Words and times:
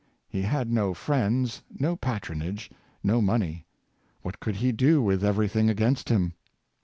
He 0.27 0.41
had 0.41 0.71
no 0.71 0.95
friends, 0.95 1.61
no 1.79 1.95
patronage, 1.95 2.71
no 3.03 3.21
money! 3.21 3.67
What 4.23 4.39
could 4.39 4.55
he 4.55 4.71
do 4.71 4.99
with 4.99 5.23
everything 5.23 5.69
against 5.69 6.09
him. 6.09 6.33